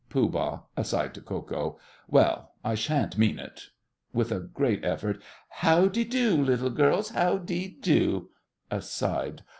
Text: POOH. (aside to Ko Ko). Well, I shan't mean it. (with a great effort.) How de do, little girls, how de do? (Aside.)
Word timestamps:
POOH. 0.09 0.63
(aside 0.75 1.13
to 1.13 1.21
Ko 1.21 1.43
Ko). 1.43 1.79
Well, 2.07 2.55
I 2.63 2.73
shan't 2.73 3.19
mean 3.19 3.37
it. 3.37 3.67
(with 4.11 4.31
a 4.31 4.39
great 4.39 4.83
effort.) 4.83 5.21
How 5.49 5.87
de 5.89 6.03
do, 6.03 6.41
little 6.43 6.71
girls, 6.71 7.09
how 7.09 7.37
de 7.37 7.67
do? 7.69 8.31
(Aside.) 8.71 9.43